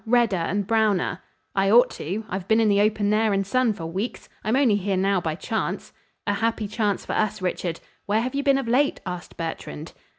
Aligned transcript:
Redder 0.07 0.35
and 0.35 0.65
browner." 0.65 1.19
"I 1.55 1.69
ought 1.69 1.91
to. 1.91 2.25
I've 2.27 2.47
been 2.47 2.59
in 2.59 2.69
the 2.69 2.81
open 2.81 3.13
air 3.13 3.33
and 3.33 3.45
sun 3.45 3.71
for 3.73 3.85
weeks. 3.85 4.29
I'm 4.43 4.55
only 4.55 4.75
here 4.77 4.97
now 4.97 5.21
by 5.21 5.35
chance." 5.35 5.93
"A 6.25 6.33
happy 6.33 6.67
chance 6.67 7.05
for 7.05 7.13
us, 7.13 7.39
Richard. 7.39 7.79
Where 8.07 8.21
have 8.21 8.33
you 8.33 8.41
been 8.41 8.57
of 8.57 8.67
late?" 8.67 8.99
asked 9.05 9.37
Bertrand. 9.37 9.93